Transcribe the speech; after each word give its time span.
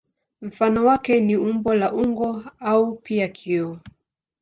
Mfano 0.41 0.85
wake 0.85 1.19
ni 1.19 1.37
umbo 1.37 1.73
la 1.75 1.93
unga 1.93 2.51
au 2.59 2.97
pia 3.03 3.27
kioo. 3.27 3.79